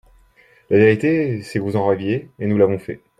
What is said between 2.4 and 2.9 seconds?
que nous l’avons